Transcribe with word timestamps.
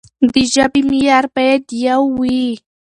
د 0.33 0.33
ژبې 0.53 0.81
معيار 0.89 1.25
بايد 1.35 1.63
يو 1.85 2.03
وي. 2.19 2.45